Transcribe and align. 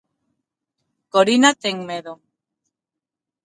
Corinna 1.13 1.51
ten 1.61 1.77
medo. 1.89 2.13